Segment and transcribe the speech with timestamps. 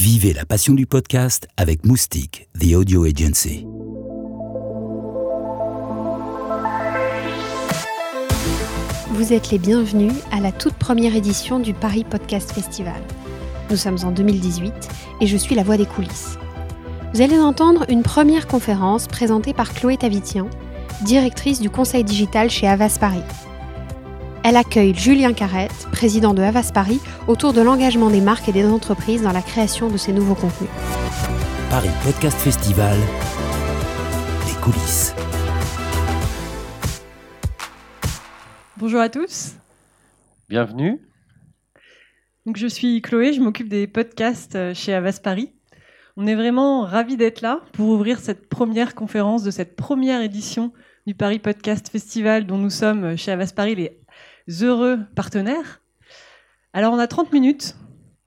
[0.00, 3.66] Vivez la passion du podcast avec Moustique, The Audio Agency.
[9.08, 13.02] Vous êtes les bienvenus à la toute première édition du Paris Podcast Festival.
[13.68, 14.72] Nous sommes en 2018
[15.20, 16.38] et je suis la voix des coulisses.
[17.12, 20.48] Vous allez entendre une première conférence présentée par Chloé Tavitian,
[21.04, 23.20] directrice du conseil digital chez Avas Paris.
[24.42, 26.98] Elle accueille Julien Carrette, président de Havas Paris,
[27.28, 30.70] autour de l'engagement des marques et des entreprises dans la création de ces nouveaux contenus.
[31.68, 32.96] Paris Podcast Festival,
[34.46, 35.14] les coulisses.
[38.78, 39.56] Bonjour à tous.
[40.48, 40.98] Bienvenue.
[42.46, 45.52] Donc, je suis Chloé, je m'occupe des podcasts euh, chez Avas Paris.
[46.16, 50.72] On est vraiment ravis d'être là pour ouvrir cette première conférence de cette première édition
[51.06, 53.99] du Paris Podcast Festival dont nous sommes euh, chez Avas Paris les
[54.50, 55.80] heureux partenaires.
[56.72, 57.76] Alors on a 30 minutes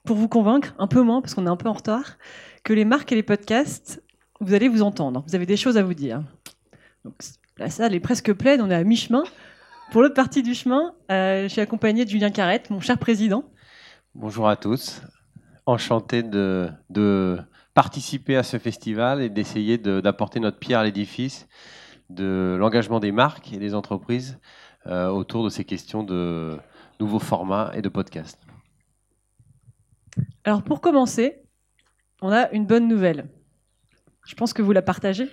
[0.06, 2.18] pour vous convaincre, un peu moins parce qu'on est un peu en retard,
[2.64, 4.04] que les marques et les podcasts,
[4.40, 5.24] vous allez vous entendre.
[5.28, 6.24] Vous avez des choses à vous dire.
[7.06, 7.16] Donc,
[7.58, 9.24] la salle est presque pleine, on est à mi-chemin.
[9.92, 13.46] Pour l'autre partie du chemin, euh, je suis accompagné de Julien Carrette, mon cher président.
[14.16, 15.02] Bonjour à tous.
[15.66, 17.38] Enchanté de, de
[17.74, 21.48] participer à ce festival et d'essayer d'apporter notre pierre à l'édifice
[22.10, 24.40] de l'engagement des marques et des entreprises
[24.88, 26.58] euh, autour de ces questions de
[27.00, 28.40] nouveaux formats et de podcasts.
[30.44, 31.44] Alors pour commencer,
[32.22, 33.30] on a une bonne nouvelle.
[34.26, 35.30] Je pense que vous la partagez.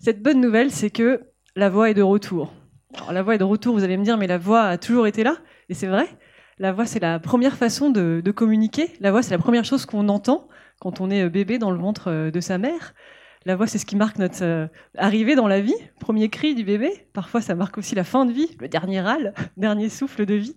[0.00, 1.22] Cette bonne nouvelle, c'est que
[1.54, 2.52] la voix est de retour.
[3.10, 5.22] La voix est de retour, vous allez me dire, mais la voix a toujours été
[5.22, 5.36] là,
[5.68, 6.08] et c'est vrai.
[6.58, 8.90] La voix, c'est la première façon de, de communiquer.
[9.00, 10.48] La voix, c'est la première chose qu'on entend
[10.80, 12.94] quand on est bébé dans le ventre euh, de sa mère.
[13.46, 14.66] La voix, c'est ce qui marque notre euh,
[14.98, 16.90] arrivée dans la vie, premier cri du bébé.
[17.12, 20.56] Parfois, ça marque aussi la fin de vie, le dernier râle, dernier souffle de vie.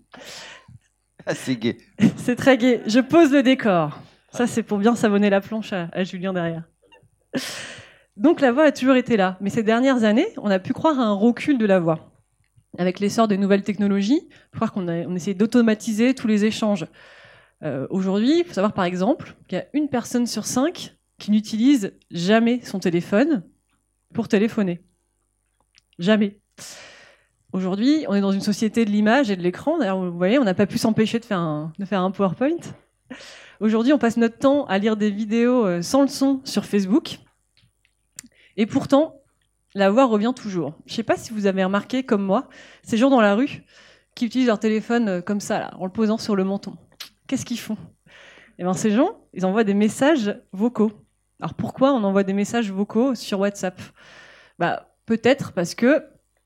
[1.27, 1.77] Ah, c'est gai.
[2.17, 2.81] c'est très gai.
[2.87, 3.99] Je pose le décor.
[4.31, 6.63] Ça, c'est pour bien savonner la planche à, Julien derrière.
[8.17, 10.99] Donc la voix a toujours été là, mais ces dernières années, on a pu croire
[10.99, 12.11] à un recul de la voix.
[12.79, 16.87] Avec l'essor des nouvelles technologies, croire qu'on on essaie d'automatiser tous les échanges.
[17.63, 21.31] Euh, aujourd'hui, il faut savoir par exemple qu'il y a une personne sur cinq qui
[21.31, 23.43] n'utilise jamais son téléphone
[24.13, 24.81] pour téléphoner.
[25.99, 26.39] Jamais.
[27.51, 29.77] Aujourd'hui, on est dans une société de l'image et de l'écran.
[29.77, 32.57] D'ailleurs, vous voyez, on n'a pas pu s'empêcher de, faire un, PowerPoint.
[33.59, 37.19] Aujourd'hui, on passe notre temps à lire des vidéos euh, sans le son sur Facebook.
[38.55, 39.15] Et pourtant,
[39.73, 40.75] la voix revient toujours.
[40.85, 42.49] Je ne sais pas si vous avez remarqué, comme moi,
[42.83, 43.63] ces gens dans la rue
[44.15, 46.77] qui utilisent leur téléphone euh, comme ça, en le posant sur le menton.
[47.27, 47.77] Qu'est-ce qu'ils font?
[48.59, 50.91] Eh bien, ces gens, ils envoient des messages vocaux.
[51.39, 53.79] Alors pourquoi on envoie des messages vocaux sur WhatsApp?
[54.57, 56.05] Bah, Peut-être parce que,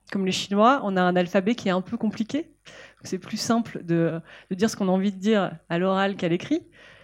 [0.09, 2.55] comme les Chinois, on a un alphabet qui est un peu compliqué.
[3.03, 4.21] C'est plus simple de,
[4.51, 6.61] dire ce qu'on a envie de dire à l'oral qu'à l'écrit.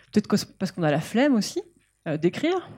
[0.10, 1.62] Peut-être parce qu'on a la flemme aussi
[2.08, 2.70] euh, d'écrire.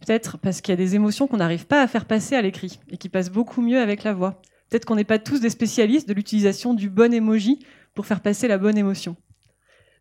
[0.00, 2.80] Peut-être parce qu'il y a des émotions qu'on n'arrive pas à faire passer à l'écrit
[2.88, 4.40] et qui passent beaucoup mieux avec la voix.
[4.70, 8.48] Peut-être qu'on n'est pas tous des spécialistes de l'utilisation du bon emoji pour faire passer
[8.48, 9.14] la bonne émotion.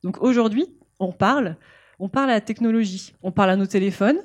[0.04, 0.68] Donc aujourd'hui,
[1.02, 1.58] on parle,
[2.00, 4.20] on parle à la technologie, on parle à nos téléphones,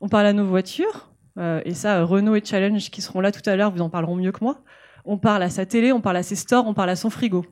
[0.00, 3.48] on parle à nos voitures, euh, et ça, Renault et Challenge qui seront là tout
[3.48, 4.62] à l'heure vous en parleront mieux que moi.
[5.04, 7.46] On parle à sa télé, on parle à ses stores, on parle à son frigo.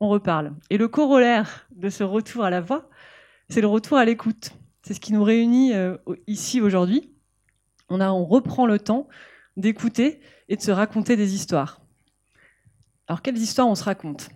[0.00, 0.52] On reparle.
[0.70, 2.88] Et le corollaire de ce retour à la voix,
[3.48, 4.52] c'est le retour à l'écoute.
[4.82, 7.10] C'est ce qui nous réunit euh, ici aujourd'hui.
[7.90, 9.08] On, reprend le temps
[9.56, 11.80] d'écouter et de se raconter des histoires.
[13.06, 14.30] Alors, quelles histoires on se raconte?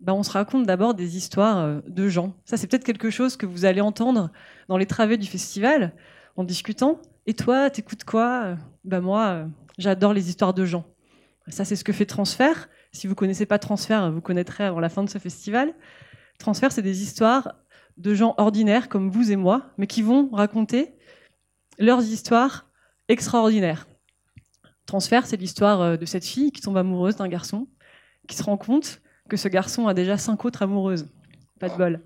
[0.00, 2.34] Ben, On se raconte d'abord des histoires euh, de gens.
[2.44, 4.30] Ça, c'est peut-être quelque chose que vous allez entendre
[4.68, 5.92] dans les travées du festival
[6.36, 7.00] en discutant.
[7.26, 8.56] Et toi, t'écoutes quoi?
[8.84, 9.46] Ben moi, euh,
[9.78, 10.84] j'adore les histoires de gens.
[11.48, 12.68] Ça, c'est ce que fait Transfert.
[12.92, 15.74] Si vous connaissez pas Transfert, vous connaîtrez avant la fin de ce festival.
[16.38, 17.54] Transfert, c'est des histoires
[17.96, 20.94] de gens ordinaires comme vous et moi, mais qui vont raconter
[21.78, 22.70] leurs histoires
[23.08, 23.86] extraordinaires.
[24.86, 27.68] Transfert, c'est l'histoire euh, de cette fille qui tombe amoureuse d'un garçon,
[28.28, 31.08] qui se rend compte que ce garçon a déjà cinq autres amoureuses.
[31.58, 32.02] Pas de bol.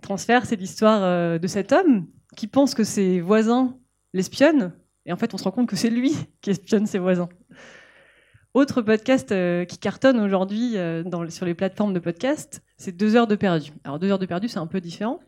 [0.00, 2.06] Transfert, c'est l'histoire euh, de cet homme
[2.36, 3.76] qui pense que ses voisins
[4.12, 4.72] l'espionnent,
[5.06, 6.12] et en fait, on se rend compte que c'est lui
[6.42, 7.28] qui espionne ses voisins.
[8.54, 13.26] Autre podcast euh, qui cartonne aujourd'hui euh, sur les plateformes de podcast, c'est Deux heures
[13.26, 13.72] de perdu.
[13.84, 15.20] Alors, Deux heures de perdu, c'est un peu différent.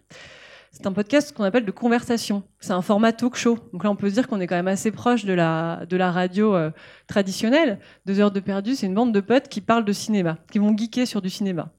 [0.72, 2.44] C'est un podcast qu'on appelle de conversation.
[2.60, 3.58] C'est un format talk show.
[3.72, 6.54] Donc là, on peut se dire qu'on est quand même assez proche de la, radio
[6.54, 6.70] euh,
[7.08, 7.80] traditionnelle.
[8.06, 10.76] Deux heures de perdu, c'est une bande de potes qui parlent de cinéma, qui vont
[10.76, 11.72] geeker sur du cinéma.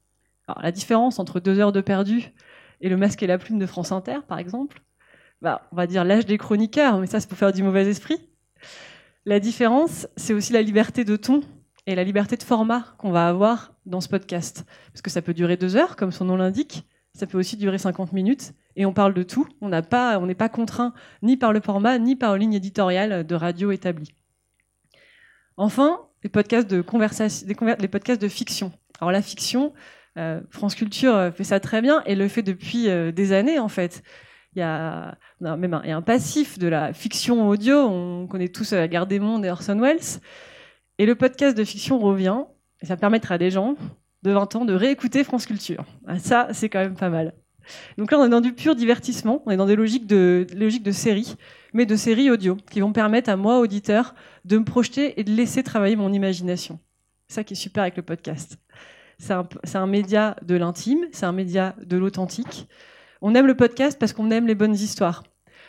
[0.46, 2.32] Alors, la différence entre Deux heures de perdu
[2.80, 4.82] et Le masque et la plume de France Inter, par exemple,
[5.42, 8.16] bah, on va dire l'âge des chroniqueurs, mais ça c'est pour faire du mauvais esprit.
[9.26, 11.42] La différence, c'est aussi la liberté de ton
[11.86, 14.64] et la liberté de format qu'on va avoir dans ce podcast.
[14.92, 17.78] Parce que ça peut durer deux heures, comme son nom l'indique, ça peut aussi durer
[17.78, 19.46] 50 minutes, et on parle de tout.
[19.60, 23.26] On n'est pas, on pas contraint ni par le format, ni par une ligne éditoriale
[23.26, 24.14] de radio établie.
[25.56, 28.72] Enfin, les podcasts de conversation, les podcasts de fiction.
[29.00, 29.72] Alors la fiction,
[30.18, 33.58] euh, France Culture euh, fait ça très bien et le fait depuis euh, des années
[33.58, 34.02] en fait.
[34.54, 37.78] Il y a même un, passif de la fiction audio.
[37.78, 40.20] On connaît tous La Guerre des Mondes et Orson Welles.
[40.98, 42.44] Et le podcast de fiction revient.
[42.82, 43.76] Et ça permettra à des gens
[44.22, 45.84] de 20 ans de réécouter France Culture.
[46.06, 47.34] Ah, ça, c'est quand même pas mal.
[47.98, 49.42] Donc là, on est dans du pur divertissement.
[49.46, 51.36] On est dans des logiques de, logiques séries,
[51.72, 54.14] mais de séries audio, qui vont permettre à moi, auditeur,
[54.44, 56.78] de me projeter et de laisser travailler mon imagination.
[57.28, 58.58] Ça qui est super avec le podcast.
[59.18, 62.68] C'est un, média de l'intime, c'est un média de l'authentique.
[63.24, 65.22] On aime le podcast parce qu'on aime les bonnes histoires.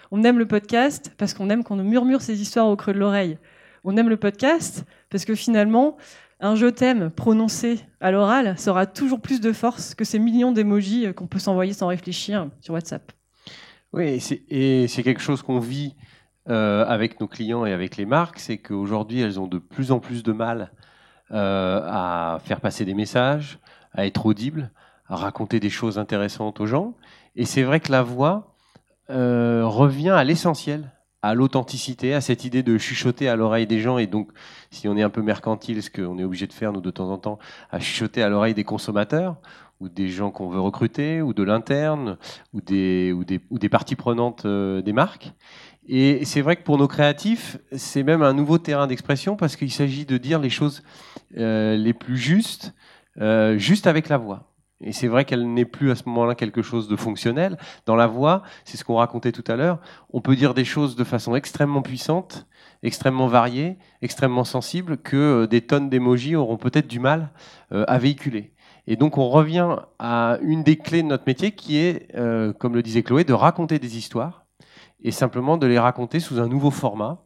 [0.10, 3.00] On aime le podcast parce qu'on aime qu'on nous murmure ces histoires au creux de
[3.00, 3.38] l'oreille.
[3.84, 5.96] On aime le podcast parce que finalement,
[6.40, 11.14] un je t'aime prononcé à l'oral sera toujours plus de force que ces millions d'émojis
[11.14, 13.12] qu'on peut s'envoyer sans réfléchir sur WhatsApp.
[13.94, 14.20] Oui,
[14.50, 15.94] et c'est quelque chose qu'on vit
[16.50, 20.00] euh, avec nos clients et avec les marques, c'est qu'aujourd'hui, elles ont de plus en
[20.00, 20.72] plus de mal
[21.30, 23.60] euh, à faire passer des messages,
[23.94, 24.72] à être audibles,
[25.08, 26.96] à raconter des choses intéressantes aux gens.
[27.36, 28.56] Et c'est vrai que la voix
[29.10, 30.92] euh, revient à l'essentiel,
[31.22, 33.98] à l'authenticité, à cette idée de chuchoter à l'oreille des gens.
[33.98, 34.30] Et donc,
[34.70, 37.10] si on est un peu mercantile, ce qu'on est obligé de faire, nous, de temps
[37.10, 37.40] en temps,
[37.72, 39.38] à chuchoter à l'oreille des consommateurs,
[39.80, 42.18] ou des gens qu'on veut recruter, ou de l'interne,
[42.54, 45.34] ou des, ou, des, ou des parties prenantes euh, des marques.
[45.88, 49.72] Et c'est vrai que pour nos créatifs, c'est même un nouveau terrain d'expression parce qu'il
[49.72, 50.82] s'agit de dire les choses
[51.36, 52.74] euh, les plus justes,
[53.58, 54.53] juste avec la voix.
[54.84, 57.58] Et c'est vrai qu'elle n'est plus à ce moment-là quelque chose de fonctionnel.
[57.86, 59.80] Dans la voix, c'est ce qu'on racontait tout à l'heure,
[60.12, 62.48] on peut dire des choses de façon extrêmement puissante,
[62.84, 67.32] extrêmement variée, extrêmement sensible, que euh, des tonnes d'émojis auront peut-être du mal
[67.72, 68.54] euh, à véhiculer.
[68.86, 72.76] Et donc on revient à une des clés de notre métier qui est, euh, comme
[72.76, 74.46] le disait Chloé, de raconter des histoires
[75.04, 77.24] et simplement de les raconter sous un nouveau format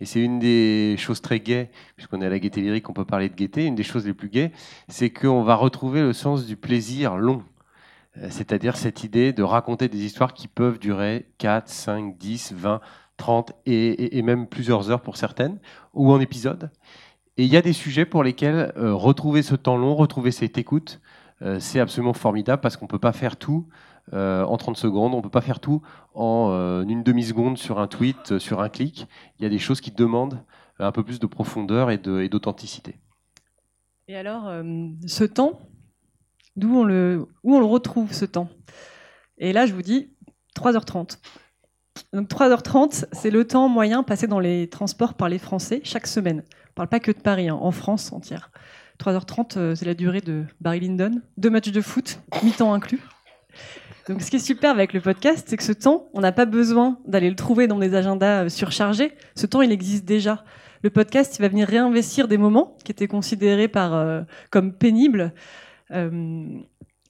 [0.00, 3.04] et c'est une des choses très gaies, puisqu'on est à la gaieté lyrique, on peut
[3.04, 3.66] parler de gaieté.
[3.66, 4.52] Une des choses les plus gaies,
[4.88, 7.42] c'est qu'on va retrouver le sens du plaisir long.
[8.18, 12.80] Euh, c'est-à-dire cette idée de raconter des histoires qui peuvent durer 4, 5, 10, 20,
[13.16, 15.58] 30 et, même plusieurs heures pour certaines,
[15.92, 16.70] ou en épisode.
[17.36, 20.58] Et il y a des sujets pour lesquels euh, retrouver ce temps long, retrouver cette
[20.58, 21.00] écoute,
[21.42, 23.66] euh, c'est absolument formidable parce qu'on ne peut pas faire tout
[24.12, 25.14] euh, en 30 secondes.
[25.14, 25.82] On ne peut pas faire tout
[26.14, 29.06] en euh, une demi-seconde sur un tweet, euh, sur un clic.
[29.38, 30.42] Il y a des choses qui demandent
[30.78, 33.00] un peu plus de profondeur et d'authenticité.
[34.06, 34.48] Et, alors,
[35.06, 35.58] ce temps,
[36.54, 38.48] d'où on le, où on le retrouve, ce temps?
[39.38, 40.12] Et là, je vous dis
[40.56, 41.18] 3h30.
[42.12, 46.44] Donc 3h30, c'est le temps moyen passé dans les transports par les Français chaque semaine.
[46.46, 48.52] On ne parle pas que de Paris, hein, en France entière.
[49.00, 51.20] 3h30, c'est la durée de Barry Lyndon.
[51.38, 53.00] Deux matchs de foot, mi-temps inclus.
[54.08, 56.46] Donc, ce qui est super avec le podcast, c'est que ce temps, on n'a pas
[56.46, 59.12] besoin d'aller le trouver dans des agendas euh, surchargés.
[59.34, 60.44] Ce temps, il existe déjà.
[60.82, 65.34] Le podcast, il va venir réinvestir des moments qui étaient considérés par, euh, comme pénibles
[65.90, 66.46] euh,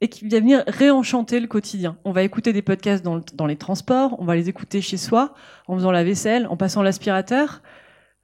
[0.00, 1.96] et qui va venir réenchanter le quotidien.
[2.04, 5.34] On va écouter des podcasts dans, dans, les transports, on va les écouter chez soi,
[5.68, 7.62] en faisant la vaisselle, en passant l'aspirateur.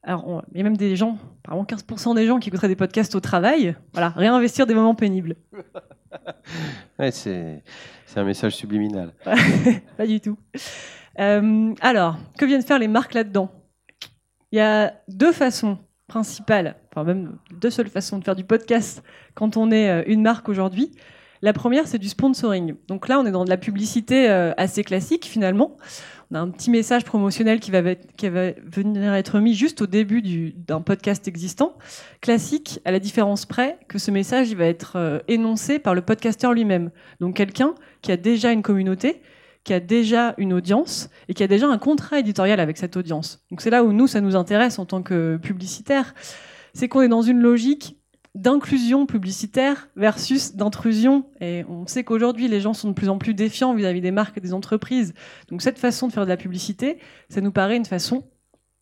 [0.07, 3.15] Alors, il y a même des gens, apparemment 15% des gens qui écouteraient des podcasts
[3.15, 3.75] au travail.
[3.95, 5.37] Voilà, réinvestir des moments pénibles.
[6.99, 7.63] ouais, c'est
[8.07, 9.13] c'est un message subliminal.
[9.97, 10.39] pas du tout.
[11.19, 13.51] Euh, alors, que viennent faire les marques là-dedans?
[14.53, 19.03] Il y a deux façons principales, enfin même deux seules façons de faire du podcast
[19.35, 20.93] quand on est euh, une marque aujourd'hui.
[21.43, 22.77] La première, c'est du sponsoring.
[22.89, 25.77] Donc là, on est dans de la publicité euh, assez classique finalement.
[26.31, 30.23] On a un petit message promotionnel qui va, venir être mis juste au début
[30.57, 31.77] d'un podcast existant,
[32.21, 36.53] classique, à la différence près que ce message va être euh, énoncé par le podcasteur
[36.53, 36.91] lui-même.
[37.21, 39.23] Donc quelqu'un qui a déjà une communauté,
[39.65, 43.45] qui a déjà une audience et qui a déjà un contrat éditorial avec cette audience.
[43.51, 46.15] Donc c'est là où nous, ça nous intéresse en tant que publicitaire,
[46.75, 47.97] c'est qu'on est dans une logique
[48.35, 51.27] d'inclusion publicitaire versus d'intrusion.
[51.41, 54.37] Et on sait qu'aujourd'hui, les gens sont de plus en plus défiants vis-à-vis des marques
[54.37, 55.15] et des entreprises.
[55.49, 56.99] Donc cette façon de faire de la publicité,
[57.29, 58.25] ça nous paraît une façon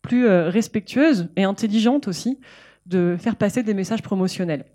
[0.01, 2.39] plus euh, respectueuse et intelligente aussi
[2.85, 4.65] de faire passer des messages promotionnels.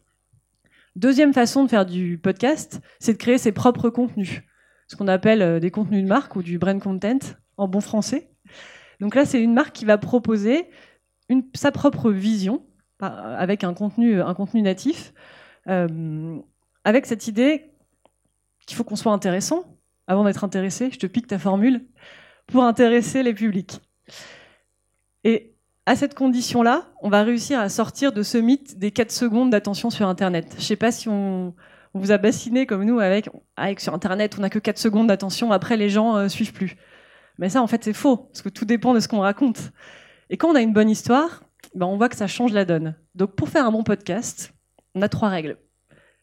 [0.96, 4.42] Deuxième façon de faire du podcast, c'est de créer ses propres contenus,
[4.86, 7.18] ce qu'on appelle euh, des contenus de marque ou du brand content
[7.56, 8.30] en bon français.
[9.00, 10.68] Donc là, c'est une marque qui va proposer
[11.28, 12.64] une, sa propre vision
[13.00, 15.12] avec un contenu, un contenu natif,
[15.68, 16.38] euh,
[16.84, 17.70] avec cette idée
[18.66, 19.64] qu'il faut qu'on soit intéressant
[20.06, 20.90] avant d'être intéressé.
[20.92, 21.86] Je te pique ta formule
[22.46, 23.80] pour intéresser les publics.
[25.24, 25.54] Et
[25.86, 29.90] à cette condition-là, on va réussir à sortir de ce mythe des 4 secondes d'attention
[29.90, 30.48] sur Internet.
[30.52, 31.54] Je ne sais pas si on,
[31.94, 35.50] vous a bassiné comme nous avec, avec sur Internet, on n'a que 4 secondes d'attention,
[35.50, 36.76] après les gens euh, suivent plus.
[37.38, 39.72] Mais ça, en fait, c'est faux, parce que tout dépend de ce qu'on raconte.
[40.30, 41.42] Et quand on a une bonne histoire,
[41.78, 42.96] ben, on voit que ça change la donne.
[43.14, 44.52] Donc pour faire un bon podcast,
[44.94, 45.56] on a trois règles.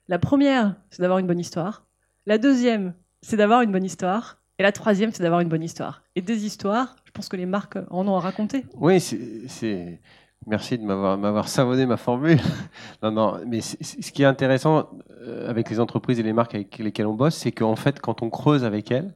[0.08, 1.88] La première, c'est d'avoir une bonne histoire.
[2.26, 4.42] La deuxième, c'est d'avoir une bonne histoire.
[4.60, 6.04] Et la troisième, c'est d'avoir une bonne histoire.
[6.16, 8.66] Et des histoires, je pense que les marques en ont à raconter.
[8.76, 10.02] Oui, c'est.
[10.48, 12.40] Merci de m'avoir savonné ma formule.
[13.02, 14.90] non, non, mais ce qui est intéressant
[15.22, 18.22] euh, avec les entreprises et les marques avec lesquelles on bosse, c'est qu'en fait, quand
[18.22, 19.16] on creuse avec elles,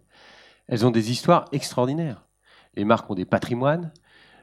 [0.68, 2.26] elles ont des histoires extraordinaires.
[2.76, 3.92] Les marques ont des patrimoines,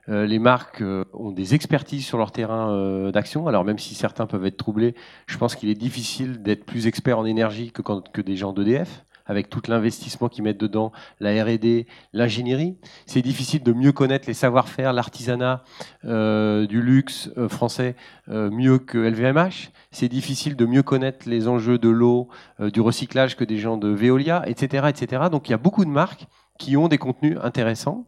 [0.08, 3.48] les marques euh, ont des expertises sur leur terrain euh, d'action.
[3.48, 4.94] Alors même si certains peuvent être troublés,
[5.26, 8.52] je pense qu'il est difficile d'être plus expert en énergie que, quand, que des gens
[8.52, 12.76] d'EDF avec tout l'investissement qu'ils mettent dedans, la R&D, l'ingénierie.
[13.06, 15.64] C'est difficile de mieux connaître les savoir-faire, l'artisanat
[16.04, 17.96] du luxe français
[18.28, 19.72] mieux que LVMH.
[19.90, 22.28] C'est difficile de mieux connaître les enjeux de l'eau,
[22.60, 25.25] du recyclage que des gens de Veolia, etc., etc.
[25.28, 28.06] Donc il y a beaucoup de marques qui ont des contenus intéressants.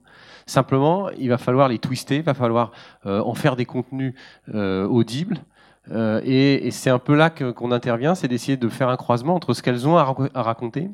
[0.48, 2.72] Simplement, il va falloir les twister, il va falloir
[3.04, 4.14] euh, en faire des contenus
[4.54, 5.36] euh, audibles.
[5.90, 9.52] Euh, et, c'est un peu là qu'on intervient, c'est d'essayer de faire un croisement entre
[9.52, 10.90] ce qu'elles ont à, raconter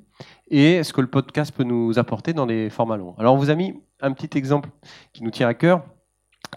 [0.49, 3.15] et ce que le podcast peut nous apporter dans les formats longs.
[3.17, 4.71] Alors on vous a mis un petit exemple
[5.13, 5.85] qui nous tient à cœur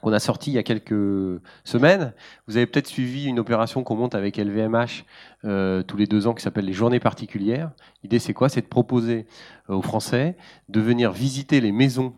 [0.02, 2.14] qu'on a sorti il y a quelques semaines.
[2.48, 5.06] Vous avez peut-être suivi une opération qu'on monte avec LVMH
[5.88, 7.72] tous les deux ans qui s'appelle les journées particulières.
[8.04, 8.50] L'idée c'est quoi?
[8.50, 9.26] C'est de proposer
[9.68, 10.36] aux Français
[10.70, 12.14] de venir visiter les maisons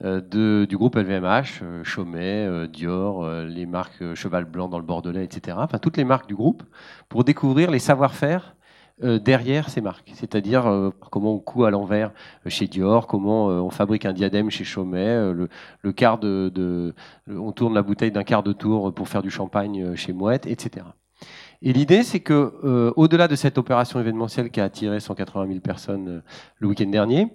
[0.00, 5.24] de, du groupe LVMH, euh, Chaumet, euh, Dior, les marques Cheval Blanc dans le Bordelais,
[5.24, 5.56] etc.
[5.60, 6.62] Enfin, toutes les marques du groupe,
[7.08, 8.56] pour découvrir les savoir-faire
[9.02, 10.12] derrière ces marques.
[10.14, 12.12] C'est-à-dire comment on coud à l'envers
[12.46, 16.94] chez Dior, comment on fabrique un diadème chez Chaumet, le, quart de,
[17.28, 20.86] on tourne la bouteille d'un quart de tour pour faire du champagne chez Mouette, etc.
[21.60, 26.22] Et l'idée, c'est que, au-delà de cette opération événementielle qui a attiré 180 000 personnes
[26.58, 27.26] le week-end dernier,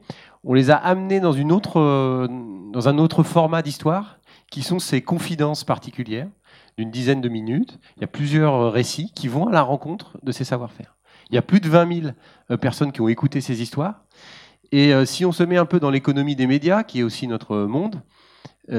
[0.44, 2.28] on les a amenés euh,
[2.72, 4.20] dans un autre format d'histoire,
[4.50, 6.28] qui sont ces confidences particulières
[6.78, 7.78] d'une dizaine de minutes.
[7.98, 10.96] Il y a plusieurs euh, récits qui vont à la rencontre de ces savoir-faire.
[11.30, 12.14] Il y a plus de 20 000
[12.50, 14.06] euh, personnes qui ont écouté ces histoires.
[14.72, 17.58] Et si on se met un peu dans l'économie des médias, qui est aussi notre
[17.58, 18.04] monde,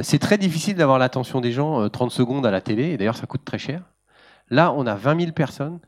[0.02, 3.26] c'est très difficile d'avoir l'attention des gens 30 secondes à la télé, et d'ailleurs ça
[3.26, 3.82] coûte très cher.
[4.50, 5.80] Là, on a 20 000 personnes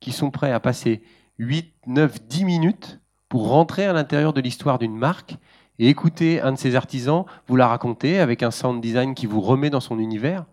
[0.00, 1.04] qui sont prêtes à passer
[1.38, 3.00] 8, 9, 10 minutes
[3.34, 5.38] pour rentrer à l'intérieur de l'histoire d'une marque
[5.80, 9.40] et écouter un de ses artisans vous la raconter avec un sound design qui vous
[9.40, 10.44] remet dans son univers.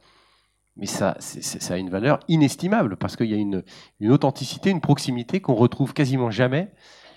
[0.77, 3.61] Mais ça, ça a une valeur inestimable parce qu'il y a une,
[4.09, 6.71] authenticité, une proximité qu'on retrouve quasiment jamais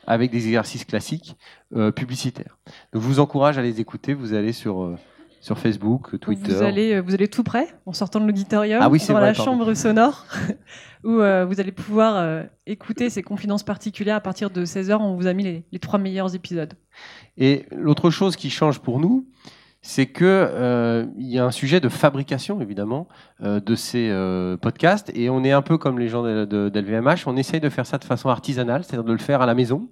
[0.06, 1.34] avec des exercices classiques
[1.74, 2.58] euh, publicitaires.
[2.92, 4.12] Donc je vous encourage à les écouter.
[4.12, 4.98] Vous allez sur euh,
[5.44, 6.54] sur Facebook, Twitter.
[6.54, 9.74] Vous allez, euh, vous allez tout près, en sortant de l'auditorium, ah dans la chambre
[9.74, 10.24] sonore,
[11.04, 14.96] où euh, vous allez pouvoir euh, écouter ces confidences particulières à partir de 16h.
[14.98, 16.72] On vous a mis les, trois meilleurs épisodes.
[17.36, 19.26] Et l'autre chose qui change pour nous,
[19.82, 20.48] c'est qu'il
[21.18, 23.06] il y a un sujet de fabrication, évidemment,
[23.42, 24.10] de ces
[24.62, 25.12] podcasts.
[25.14, 28.04] Et on est un peu comme les gens d'LVMH, on essaye de faire ça de
[28.04, 29.90] façon artisanale, c'est-à-dire de le faire à la maison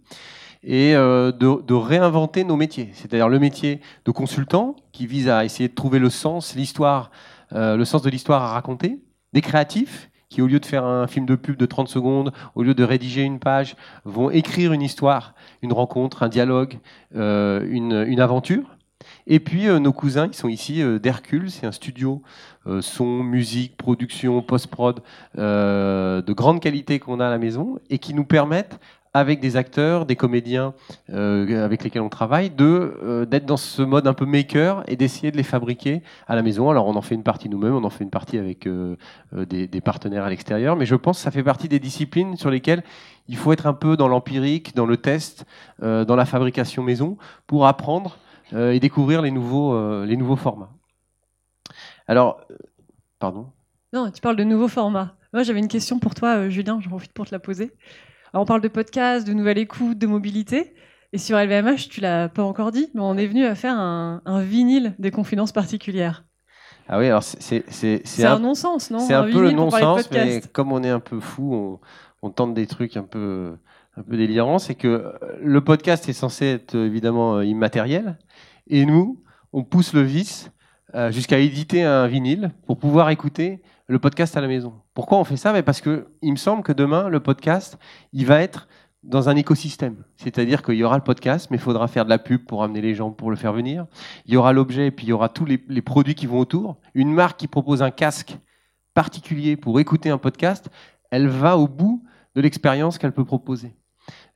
[0.64, 2.90] et euh, de, réinventer nos métiers.
[2.92, 7.10] C'est-à-dire le métier de consultant qui vise à essayer de trouver le sens, l'histoire,
[7.52, 9.00] euh, le sens de l'histoire à raconter.
[9.32, 12.62] Des créatifs qui, au lieu de faire un film de pub de 30 secondes, au
[12.62, 16.78] lieu de rédiger une page, vont écrire une histoire, une rencontre, un dialogue,
[17.16, 18.76] euh, une, aventure.
[19.26, 22.22] Et puis nos cousins qui sont ici d'Hercule, c'est un studio
[22.80, 25.02] son, musique, production, post-prod
[25.34, 28.78] de grande qualité qu'on a à la maison et qui nous permettent
[29.14, 30.74] avec des acteurs, des comédiens
[31.10, 35.30] euh, avec lesquels on travaille, euh, d'être dans ce mode un peu maker et d'essayer
[35.30, 36.70] de les fabriquer à la maison.
[36.70, 38.96] Alors on en fait une partie nous-mêmes, on en fait une partie avec euh,
[39.32, 42.82] des, partenaires à l'extérieur, mais je pense que ça fait partie des disciplines sur lesquelles
[43.28, 45.44] il faut être un peu dans l'empirique, dans le test,
[45.80, 47.16] dans la fabrication maison,
[47.46, 48.18] pour apprendre
[48.52, 50.70] et découvrir les nouveaux, les nouveaux formats.
[52.06, 52.40] Alors,
[53.18, 53.46] pardon?
[53.92, 55.14] Non, tu parles de nouveaux formats.
[55.32, 57.72] Moi j'avais une question pour toi, Julien, j'en profite pour te la poser
[58.40, 60.74] on parle de podcast, de nouvelle écoute, de mobilité.
[61.12, 64.42] Et sur LVMH, tu l'as pas encore dit, mais on est venu à faire un,
[64.42, 66.24] vinyle des confidences particulières.
[66.88, 68.98] Ah oui, alors c'est un, non-sens, non?
[69.00, 71.78] C'est un, peu le non-sens, mais comme on est un peu fou,
[72.22, 73.56] on, tente des trucs un peu
[73.96, 74.58] un peu délirants.
[74.58, 75.12] C'est que
[75.42, 78.18] le podcast est censé être évidemment euh, immatériel,
[78.66, 79.22] et nous,
[79.52, 80.50] on pousse le vice
[80.94, 83.60] euh, jusqu'à éditer un vinyle pour pouvoir écouter
[83.92, 84.72] le podcast à la maison.
[84.94, 85.52] Pourquoi on fait ça?
[85.52, 87.78] Mais Parce qu'il me semble que demain, le podcast,
[88.14, 88.66] il va être
[89.02, 89.96] dans un écosystème.
[90.16, 92.80] C'est-à-dire qu'il y aura le podcast, mais il faudra faire de la pub pour amener
[92.80, 93.84] les gens pour le faire venir.
[94.24, 96.78] Il y aura l'objet, et puis il y aura tous les, produits qui vont autour.
[96.94, 98.38] Une marque qui propose un casque
[98.94, 100.70] particulier pour écouter un podcast,
[101.10, 102.02] elle va au bout
[102.34, 103.76] de l'expérience qu'elle peut proposer.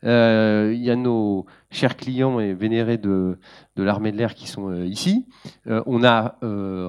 [0.05, 3.39] Euh, il y a nos chers clients et vénérés de,
[3.77, 5.27] de l'armée de l'air qui sont euh, ici.
[5.67, 6.37] Euh, on a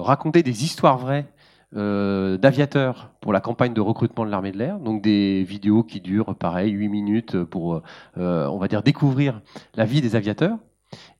[0.02, 1.32] raconté des histoires vraies
[1.72, 6.34] d'aviateurs pour la campagne de recrutement de l'armée de l'air, donc des vidéos qui durent
[6.34, 7.82] pareil 8 minutes pour,
[8.16, 9.42] on va dire, découvrir
[9.74, 10.58] la vie des aviateurs.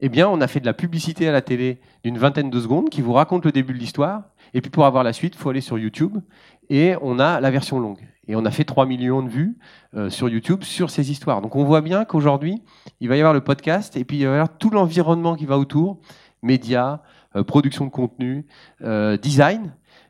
[0.00, 2.88] Eh bien, on a fait de la publicité à la télé d'une vingtaine de secondes
[2.88, 4.24] qui vous raconte le début de l'histoire.
[4.54, 6.18] Et puis pour avoir la suite, il faut aller sur YouTube
[6.70, 8.06] et on a la version longue.
[8.26, 9.58] Et on a fait 3 millions de vues
[9.94, 11.40] euh, sur YouTube sur ces histoires.
[11.40, 12.62] Donc on voit bien qu'aujourd'hui,
[13.00, 15.46] il va y avoir le podcast et puis il va y avoir tout l'environnement qui
[15.46, 15.98] va autour,
[16.42, 17.00] médias,
[17.36, 18.46] euh, production de contenu,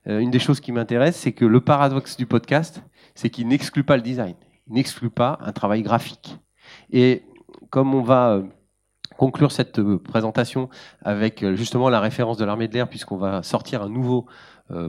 [0.07, 2.83] euh, une des choses qui m'intéresse, c'est que le paradoxe du podcast,
[3.15, 4.35] c'est qu'il n'exclut pas le design.
[4.69, 6.39] Il n'exclut pas un travail graphique.
[6.91, 7.25] Et
[7.71, 8.43] comme on va
[9.17, 10.69] conclure cette présentation
[11.03, 14.27] avec justement la référence de l'armée de l'air, puisqu'on va sortir un nouveau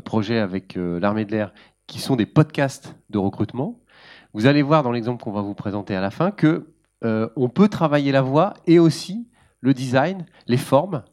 [0.03, 1.53] projet avec l'armée de l'air
[1.87, 3.79] qui sont des podcasts de recrutement.
[4.33, 6.67] Vous allez voir dans l'exemple qu'on va vous présenter à la fin que
[7.03, 9.27] euh, on peut travailler la voix et aussi
[9.59, 11.03] le design, les formes,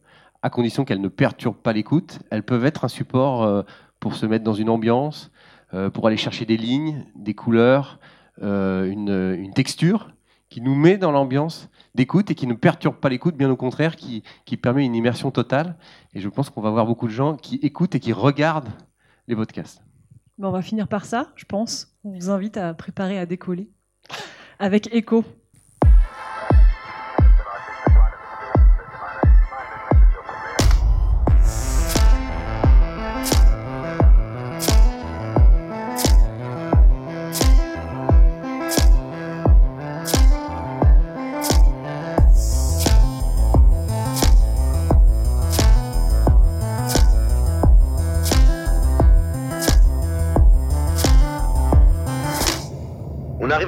[0.42, 2.18] à condition qu'elles ne perturbent pas l'écoute.
[2.30, 3.62] Elles peuvent être un support euh,
[4.06, 5.32] pour se mettre dans une ambiance,
[5.74, 7.98] euh, pour aller chercher des lignes, des couleurs,
[8.40, 10.12] une, une, texture
[10.48, 13.96] qui nous met dans l'ambiance d'écoute et qui ne perturbe pas l'écoute, bien au contraire,
[13.96, 14.22] qui,
[14.62, 15.76] permet une immersion totale.
[16.14, 18.70] Et je pense qu'on va voir beaucoup de gens qui écoutent et qui regardent
[19.26, 19.82] les podcasts
[20.38, 21.96] on va finir par ça, je pense.
[22.04, 23.70] On vous invite à préparer à décoller
[24.60, 24.94] avec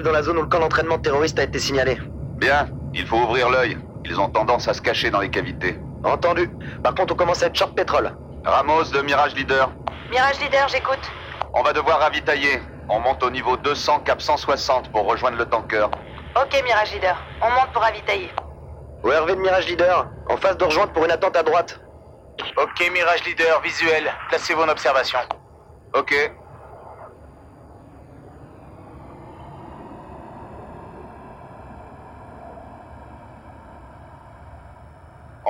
[0.04, 1.98] Dans la zone où le camp d'entraînement terroriste a été signalé.
[2.36, 3.76] Bien, il faut ouvrir l'œil.
[4.04, 5.78] Ils ont tendance à se cacher dans les cavités.
[6.04, 6.48] Entendu.
[6.84, 8.12] Par contre, on commence à être short pétrole.
[8.44, 9.70] Ramos de Mirage Leader.
[10.10, 11.00] Mirage Leader, j'écoute.
[11.52, 12.62] On va devoir ravitailler.
[12.88, 15.88] On monte au niveau 200 cap 160 pour rejoindre le tanker.
[16.40, 17.16] Ok, Mirage Leader.
[17.42, 18.30] On monte pour ravitailler.
[19.02, 20.06] ORV de Mirage Leader.
[20.30, 21.80] En phase de rejointe pour une attente à droite.
[22.56, 24.04] Ok, Mirage Leader, visuel.
[24.28, 25.18] Placez-vous en observation.
[25.94, 26.14] Ok.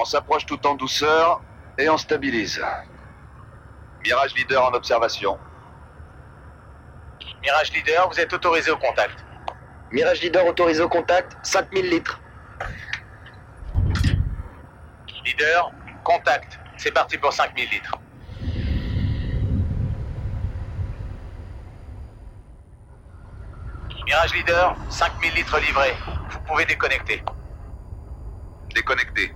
[0.01, 1.43] On s'approche tout en douceur
[1.77, 2.65] et on stabilise.
[4.05, 5.37] Mirage Leader en observation.
[7.43, 9.25] Mirage Leader, vous êtes autorisé au contact.
[9.91, 12.21] Mirage Leader autorisé au contact, 5000 litres.
[15.25, 15.73] Leader,
[16.05, 16.61] contact.
[16.77, 17.99] C'est parti pour 5000 litres.
[24.07, 25.97] Mirage Leader, 5000 litres livrés.
[26.31, 27.21] Vous pouvez déconnecter.
[28.73, 29.35] Déconnecter.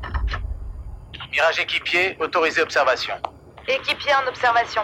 [1.32, 3.14] Mirage équipier, autorisé observation.
[3.66, 4.82] Équipier en observation.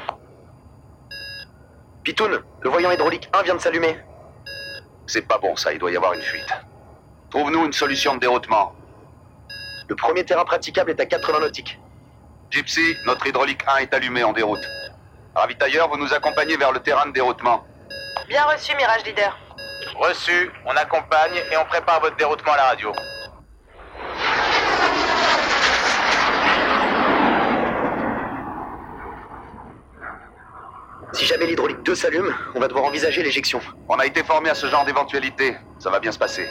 [2.02, 3.98] Pitoun, le voyant hydraulique 1 vient de s'allumer.
[5.06, 6.48] C'est pas bon ça, il doit y avoir une fuite.
[7.28, 8.74] Trouve-nous une solution de déroutement.
[9.88, 11.78] Le premier terrain praticable est à 80 nautiques.
[12.50, 14.66] Gypsy, notre hydraulique 1 est allumé en déroute.
[15.34, 17.66] Ravitailleur, vous nous accompagnez vers le terrain de déroutement.
[18.26, 19.37] Bien reçu, Mirage Leader.
[19.96, 22.90] Reçu, on accompagne et on prépare votre déroutement à la radio.
[31.12, 33.61] Si jamais l'hydraulique 2 s'allume, on va devoir envisager l'éjection.
[33.88, 35.57] On a été formé à ce genre d'éventualité.
[35.79, 36.47] Ça va bien se passer.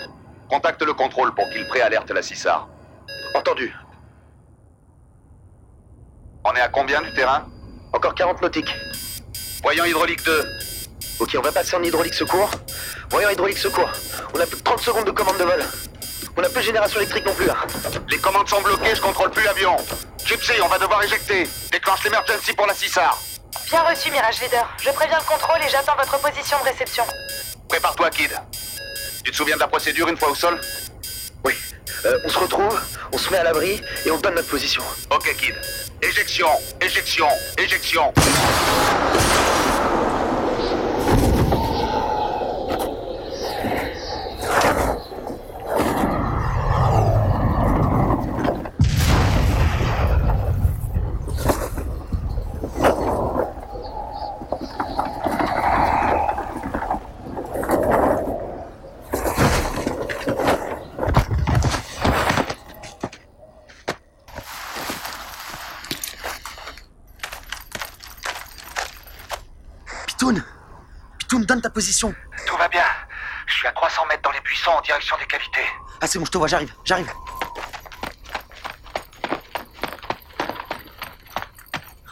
[0.50, 2.67] Contacte le contrôle pour qu'il préalerte la CISAR.
[3.36, 3.74] Entendu.
[6.43, 7.46] On est à combien du terrain?
[7.93, 8.74] Encore 40 nautiques.
[9.62, 10.43] Voyant hydraulique 2.
[11.20, 12.50] Ok, on va passer en hydraulique secours.
[13.12, 13.89] Voyant hydraulique secours.
[14.34, 15.63] On a plus de 30 secondes de commande de vol.
[16.36, 17.50] On a plus de génération électrique non plus.
[17.50, 17.58] Hein.
[18.10, 19.76] Les commandes sont bloquées, je contrôle plus l'avion.
[20.26, 21.48] Gypsy, on va devoir éjecter.
[21.72, 23.17] Déclenche l'emergency pour la CISAR.
[23.65, 24.67] Bien reçu, Mirage Leader.
[24.82, 27.04] Je préviens le contrôle et j'attends votre position de réception.
[27.67, 28.32] Prépare-toi, Kid.
[29.24, 30.60] Tu te souviens de la procédure une fois au sol?
[31.43, 31.54] Oui.
[32.06, 34.84] Euh, on se retrouve, on se met à l'abri et on donne notre position.
[35.10, 35.56] Ok, Kid.
[36.02, 36.48] Éjection,
[36.80, 38.13] éjection, éjection.
[70.08, 70.43] Pitoun
[71.20, 72.12] Pitoun, donne ta position.
[72.48, 72.82] Tout va bien.
[73.46, 75.68] Je suis à 300 mètres dans les buissons en direction des cavités.
[76.02, 77.08] Ah, c'est bon, je te vois, j'arrive, j'arrive.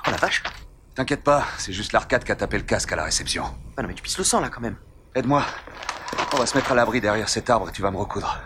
[0.05, 0.43] Oh la vache
[0.93, 3.43] T'inquiète pas, c'est juste l'arcade qui a tapé le casque à la réception.
[3.75, 4.77] Ah non, mais tu pisses le sang là quand même.
[5.15, 5.43] Aide-moi.
[6.33, 8.39] On va se mettre à l'abri derrière cet arbre et tu vas me recoudre.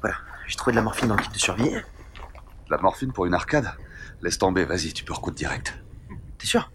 [0.00, 1.70] Voilà, j'ai trouvé de la morphine dans le kit de survie.
[2.70, 3.76] La morphine pour une arcade?
[4.22, 5.74] Laisse tomber, vas-y, tu peux recoudre direct.
[6.38, 6.70] T'es sûr?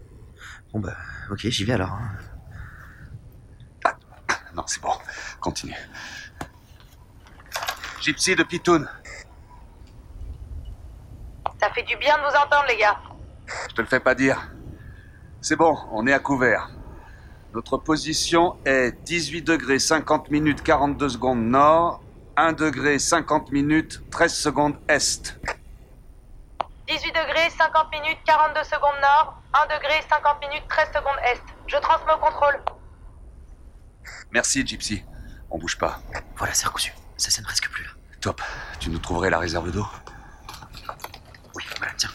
[0.72, 0.96] Bon bah,
[1.30, 1.92] ok, j'y vais alors.
[1.92, 2.12] hein.
[4.54, 4.92] Non, c'est bon.
[5.40, 5.74] Continue.
[8.00, 8.88] Gypsy de Pitoun,
[11.60, 13.00] Ça fait du bien de vous entendre, les gars.
[13.70, 14.50] je te le fais pas dire.
[15.40, 16.70] C'est bon, on est à couvert.
[17.54, 22.02] Notre position est 18 degrés 50 minutes 42 secondes nord,
[22.36, 25.38] 1 degré 50 minutes 13 secondes est.
[26.88, 29.36] 18 degrés, 50 minutes, 42 secondes nord.
[29.54, 31.42] 1 degré, 50 minutes, 13 secondes est.
[31.66, 32.62] Je transmets au contrôle.
[34.30, 35.04] Merci, Gypsy.
[35.50, 35.98] On bouge pas.
[36.36, 36.92] Voilà, c'est recousu.
[37.16, 37.90] Ça saigne presque plus là.
[38.20, 38.40] Top.
[38.80, 39.86] Tu nous trouverais la réserve d'eau?
[41.54, 42.10] Oui, voilà, tiens.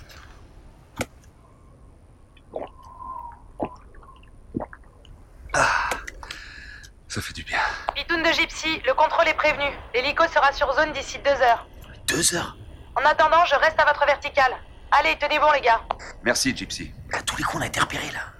[7.07, 7.59] Ça fait du bien.
[7.95, 9.65] Pitoun de Gypsy, le contrôle est prévenu.
[9.93, 11.65] L'hélico sera sur zone d'ici deux heures.
[12.07, 12.55] Deux heures?
[12.95, 14.55] En attendant, je reste à votre verticale.
[14.91, 15.81] Allez, tenez bon, les gars.
[16.23, 16.91] Merci, Gypsy.
[17.13, 18.33] À tous les coups, on a été repérés là.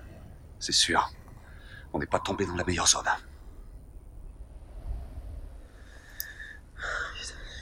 [0.60, 1.10] C'est sûr.
[1.94, 3.06] On n'est pas tombé dans la meilleure zone.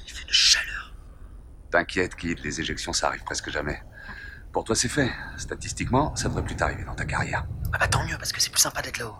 [0.05, 0.93] Il fait une chaleur.
[1.71, 3.81] T'inquiète, Kid, les éjections, ça arrive presque jamais.
[4.53, 5.11] Pour toi, c'est fait.
[5.37, 7.45] Statistiquement, ça devrait plus t'arriver dans ta carrière.
[7.73, 9.17] Ah bah tant mieux, parce que c'est plus sympa d'être là-haut.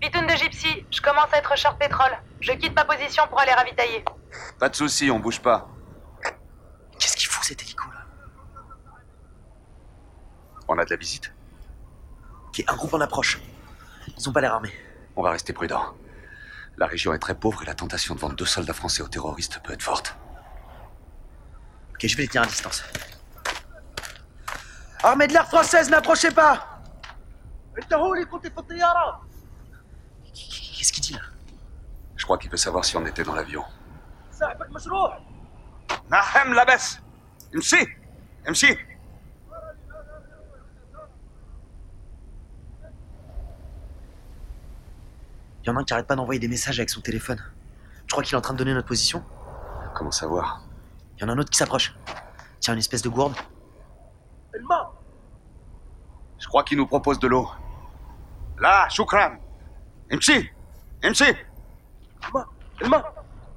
[0.00, 2.10] Pitoun de Gypsy, je commence à être short pétrole.
[2.40, 4.04] Je quitte ma position pour aller ravitailler.
[4.58, 5.68] Pas de soucis, on bouge pas.
[6.98, 8.04] Qu'est-ce qu'il fout cet hélico là
[10.68, 11.32] On a de la visite
[12.48, 13.40] Ok, un groupe en approche.
[14.16, 14.72] Ils ont pas l'air armés.
[15.14, 15.94] On va rester prudent.
[16.76, 19.60] La région est très pauvre et la tentation de vendre deux soldats français aux terroristes
[19.62, 20.16] peut être forte.
[21.92, 22.84] Ok, je vais les tenir à distance.
[25.02, 26.80] Armée de l'air française, n'approchez pas
[30.34, 31.20] Qu'est-ce qu'il dit là?
[32.16, 33.64] Je crois qu'il veut savoir si on était dans l'avion.
[36.10, 37.00] Nahem, la baisse
[38.46, 38.78] MC
[45.66, 47.42] Il y en a un qui arrête pas d'envoyer des messages avec son téléphone.
[48.06, 49.24] Je crois qu'il est en train de donner notre position?
[49.96, 50.62] Comment savoir?
[51.16, 51.92] Il y en a un autre qui s'approche.
[52.60, 53.34] Tiens, une espèce de gourde.
[56.38, 57.50] Je crois qu'il nous propose de l'eau.
[58.60, 59.38] Là, Shukran
[60.08, 60.52] MC
[61.02, 61.36] MC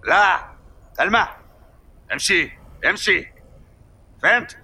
[0.04, 0.56] Là
[0.98, 1.30] Alma
[2.12, 2.52] MC
[2.84, 3.32] MC
[4.19, 4.58] Fent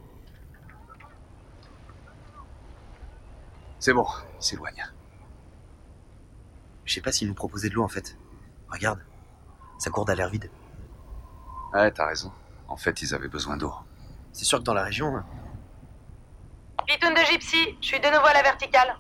[3.78, 4.08] C'est bon,
[4.40, 4.95] il s'éloigne.
[6.86, 8.18] Je sais pas s'il nous proposait de l'eau en fait.
[8.70, 9.00] Regarde,
[9.78, 10.50] sa gourde a l'air vide.
[11.74, 12.32] Ouais, t'as raison.
[12.68, 13.74] En fait, ils avaient besoin d'eau.
[14.32, 15.26] C'est sûr que dans la région, hein.
[16.88, 18.96] Pitoun de Gypsy, je suis de nouveau à la verticale.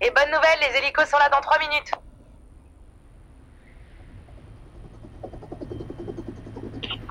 [0.00, 1.90] Et bonne nouvelle, les hélicos sont là dans 3 minutes.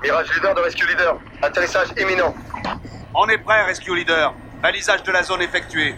[0.02, 1.18] Mirage Leader de Rescue Leader.
[1.42, 2.34] Atterrissage imminent.
[3.14, 4.34] On est prêt, Rescue Leader.
[4.62, 5.96] Balisage de la zone effectué.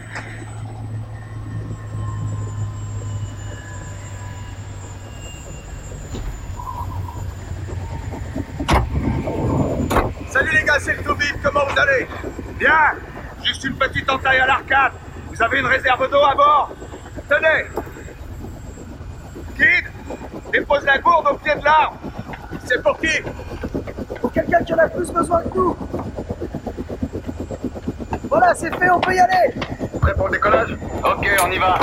[10.89, 12.09] C'est le Toubib, comment vous allez?
[12.59, 12.95] Bien.
[13.45, 14.93] Juste une petite entaille à l'arcade.
[15.31, 16.71] Vous avez une réserve d'eau à bord.
[17.29, 17.67] Tenez.
[19.55, 19.85] Kid
[20.51, 21.99] Dépose la gourde au pied de l'arbre.
[22.65, 23.21] C'est pour qui?
[24.21, 25.77] Pour quelqu'un qui en a plus besoin que nous.
[28.31, 29.55] Voilà, c'est fait, on peut y aller.
[30.01, 30.73] Prêt pour le décollage.
[31.05, 31.79] Ok, on y va.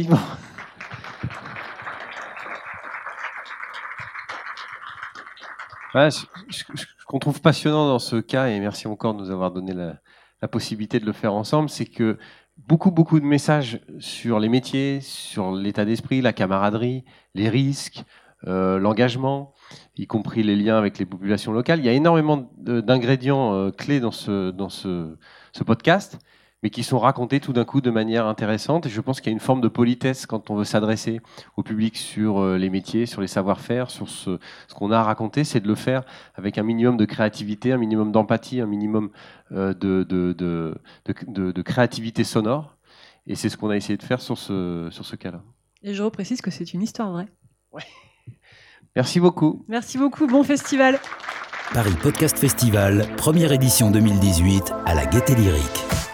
[0.00, 0.08] Merci.
[5.94, 9.50] Ce ce- ce qu'on trouve passionnant dans ce cas, et merci encore de nous avoir
[9.50, 9.96] donné la,
[10.40, 12.18] la possibilité de le faire ensemble, c'est que
[12.56, 18.04] beaucoup, beaucoup de messages sur les métiers, sur l'état d'esprit, la camaraderie, les risques,
[18.46, 19.52] euh, l'engagement,
[19.96, 21.78] y compris les liens avec les populations locales.
[21.80, 25.16] Il y a énormément d'ingrédients euh, clés dans, ce, dans ce,
[25.52, 26.18] ce podcast,
[26.62, 28.86] mais qui sont racontés tout d'un coup de manière intéressante.
[28.86, 31.20] Et je pense qu'il y a une forme de politesse quand on veut s'adresser
[31.56, 35.02] au public sur euh, les métiers, sur les savoir-faire, sur ce, ce qu'on a à
[35.02, 39.10] raconter, c'est de le faire avec un minimum de créativité, un minimum d'empathie, un minimum
[39.50, 42.76] euh, de, de, de, de, créativité sonore.
[43.26, 45.42] Et c'est ce qu'on a essayé de faire sur ce, sur ce cas-là.
[45.82, 47.28] Et je reprécise que c'est une histoire vraie.
[47.72, 47.82] Ouais.
[48.96, 49.64] Merci beaucoup.
[49.68, 50.26] Merci beaucoup.
[50.26, 50.98] Bon festival.
[51.72, 56.11] Paris Podcast Festival, première édition 2018 à la Gaîté Lyrique.